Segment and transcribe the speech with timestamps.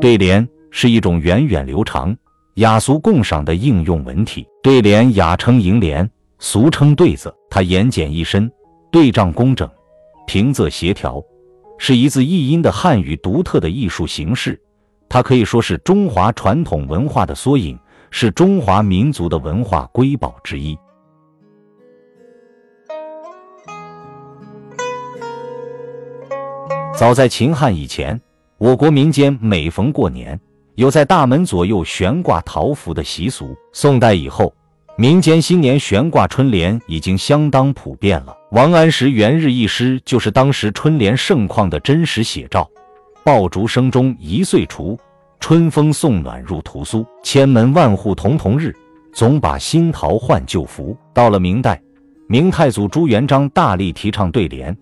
[0.00, 2.16] 对联是一种源远流长、
[2.54, 4.46] 雅俗共赏的应用文体。
[4.62, 6.08] 对联雅称楹联，
[6.38, 7.32] 俗称对子。
[7.48, 8.50] 它言简意深，
[8.90, 9.68] 对仗工整，
[10.26, 11.22] 平仄协调，
[11.78, 14.60] 是一字一音的汉语独特的艺术形式。
[15.08, 17.78] 它可以说是中华传统文化的缩影，
[18.14, 20.78] 是中华民族的文化瑰宝之一。
[26.94, 28.20] 早在秦汉以前。
[28.58, 30.38] 我国民间每逢过年，
[30.76, 33.56] 有在大门左右悬挂桃符的习俗。
[33.72, 34.54] 宋代以后，
[34.96, 38.32] 民间新年悬挂春联已经相当普遍了。
[38.52, 42.70] 王安石元日一诗就是当时春联盛况的真实写照
[43.24, 44.96] ：“爆竹声中一岁除，
[45.42, 47.04] 春风送暖入屠苏。
[47.24, 48.72] 千门万户曈曈日，
[49.12, 51.82] 总把新桃换旧符。”到了明代，
[52.28, 54.74] 明太祖朱元璋大力提倡对联。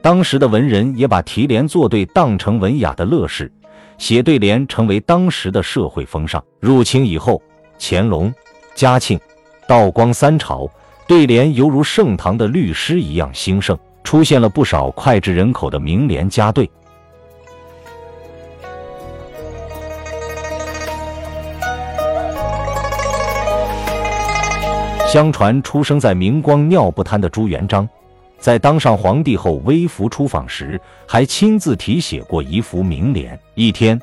[0.00, 3.52] 当时的文人也把提联作对当成文雅的乐事，
[3.98, 6.42] 写对联成为当时的社会风尚。
[6.60, 7.42] 入清以后，
[7.78, 8.32] 乾隆、
[8.74, 9.20] 嘉庆、
[9.68, 10.66] 道光三朝，
[11.06, 16.70] 对联犹如盛唐的律诗一样兴盛，出现了不少脍炙人口的名联佳对。
[25.06, 27.88] 相传，出生在明光尿不滩的朱元璋。
[28.38, 33.38] 在当上皇帝后，微服出访时，还亲自题写过一幅名联。
[33.54, 33.98] 一天，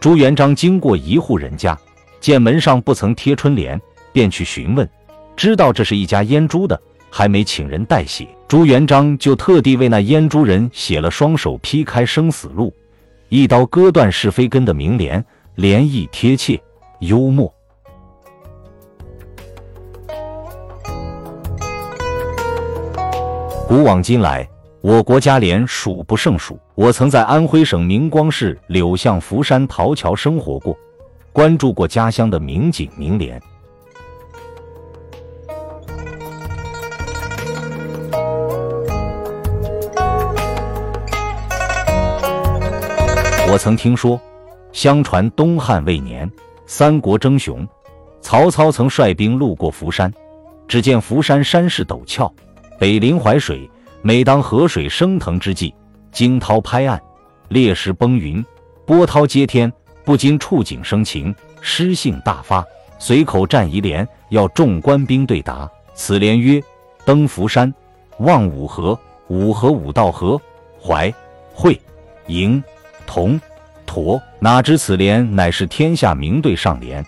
[0.00, 1.78] 朱元璋经过一户人家，
[2.20, 3.78] 见门上不曾贴春联，
[4.12, 4.88] 便去询问，
[5.36, 8.26] 知道这是一家烟珠的，还没请人代写。
[8.48, 12.72] 朱元璋就特地为那烟珠人写了“双手劈开生死路，
[13.28, 15.22] 一刀割断是非根”的名联，
[15.54, 16.58] 联意贴切，
[17.00, 17.52] 幽默。
[23.68, 24.48] 古往今来，
[24.80, 26.56] 我国家联数不胜数。
[26.76, 30.78] 我曾在安徽省明光市柳巷福山陶桥生活过，
[31.32, 33.42] 关注过家乡的名景名联。
[43.48, 44.20] 我曾听说，
[44.70, 46.30] 相传东汉未年，
[46.66, 47.66] 三国争雄，
[48.20, 50.12] 曹操曾率兵路过福山，
[50.68, 52.32] 只见福山山势陡峭。
[52.78, 53.68] 北临淮水，
[54.02, 55.72] 每当河水升腾之际，
[56.12, 57.00] 惊涛拍岸，
[57.48, 58.44] 裂石崩云，
[58.84, 59.72] 波涛接天，
[60.04, 62.64] 不禁触景生情，诗兴大发，
[62.98, 65.70] 随口战一联，要众官兵对答。
[65.94, 66.62] 此联曰
[67.06, 67.72] ：“登福山，
[68.18, 68.98] 望五河，
[69.28, 70.38] 五河五道河，
[70.78, 71.12] 淮、
[71.54, 71.80] 会、
[72.26, 72.62] 营、
[73.06, 73.40] 同、
[73.86, 77.04] 沱。”哪知此联乃是天下名对上联，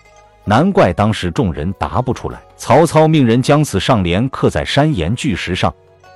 [0.49, 2.41] 难怪当时众人答不出来。
[2.57, 5.71] 曹操命人将此上联刻在山岩巨石上，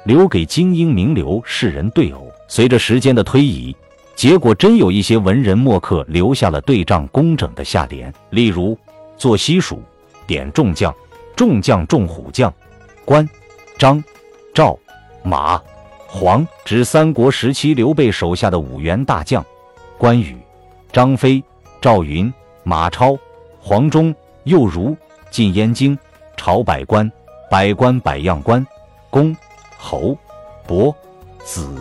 [0.06, 2.32] 留给精英名流世人对偶。
[2.48, 3.76] 随着时间的推移，
[4.16, 8.76] 结果真有一些文人墨客留下了对仗工整的下联，例如
[9.18, 9.84] “坐西蜀，
[10.26, 10.92] 点众将，
[11.36, 12.52] 众将众虎将，
[13.06, 13.30] 关、
[13.78, 14.04] 张、
[14.52, 14.76] 赵、
[15.22, 15.62] 马、
[16.08, 19.46] 黄”，指三国时期刘备手下的五员大将：
[19.96, 20.36] 关羽、
[20.92, 21.44] 张飞、
[21.80, 22.34] 赵云、
[22.64, 23.16] 马超、
[23.66, 24.14] 黄忠、
[24.44, 24.96] 右儒、
[25.32, 25.98] 进燕京。
[26.36, 27.10] 朝百官，
[27.50, 28.66] 百官百样官，
[29.10, 29.34] 公、
[29.78, 30.18] 侯、
[30.68, 30.94] 伯、
[31.46, 31.74] 子、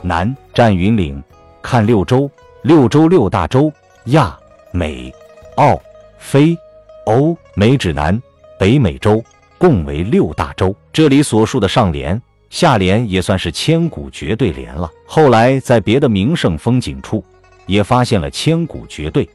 [0.00, 1.22] 男，占云岭，
[1.60, 2.30] 看六州，
[2.62, 3.70] 六州六大洲，
[4.04, 4.38] 亚、
[4.70, 5.12] 美、
[5.56, 5.78] 澳、
[6.16, 6.56] 非、
[7.04, 8.18] 欧，美指南，
[8.58, 9.22] 北美洲，
[9.58, 10.74] 共为六大洲。
[10.90, 12.18] 这里所述的上联、
[12.48, 14.90] 下联也算是千古绝对联了。
[15.06, 17.22] 后来在别的名胜风景处，
[17.66, 19.28] 也发现了千古绝对。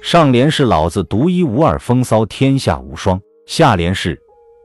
[0.00, 3.20] 上联是老子独一无二，风骚天下无双。
[3.46, 4.18] 下联是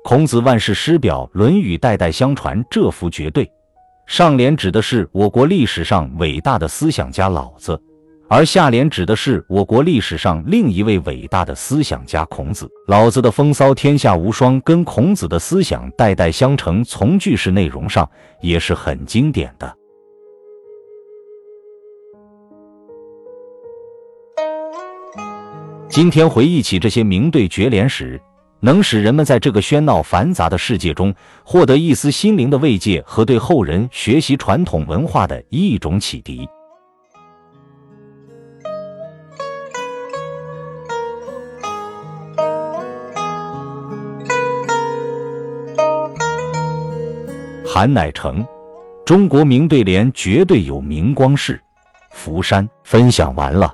[0.03, 3.49] 孔子万世师表，《论语》代代相传，这幅绝对。
[4.05, 7.79] 上联指的是我国历史上伟大的思想家老子，
[8.29, 12.69] 而下联指的是我国历史上另一位伟大的思想家孔子。
[12.87, 18.07] 老子的风骚天下无双，跟孔子的思想代代相承，从句式内容上
[18.41, 19.75] 也是很经典的。
[25.91, 28.19] 今天回忆起这些名对绝联时，
[28.61, 36.47] 能使人们在这个喧闹繁杂的世界中获得一丝心灵的慰藉和对后人学习传统文化的一种启迪。
[47.65, 48.45] 韩乃成，
[49.05, 51.61] 中国名对联绝对有明光市、
[52.11, 52.67] 福山。
[52.85, 53.73] 分享完了。